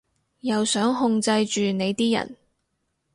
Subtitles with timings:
[0.39, 2.35] 又想控制住你啲人